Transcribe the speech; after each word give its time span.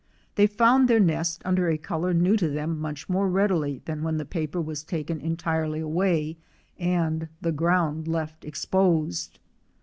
They 0.33 0.47
found 0.47 0.87
their 0.87 0.99
nest 0.99 1.43
under 1.45 1.69
a 1.69 1.77
color 1.77 2.11
new 2.11 2.35
to 2.37 2.47
them 2.49 2.79
much 2.79 3.07
more 3.07 3.29
readily 3.29 3.83
than 3.85 4.01
when 4.01 4.17
the 4.17 4.25
paper 4.25 4.59
was 4.59 4.83
taken 4.83 5.21
entirely 5.21 5.79
away 5.79 6.37
and 6.79 7.29
the 7.39 7.51
ground 7.51 8.07
left 8.07 8.43
exposed. 8.43 9.37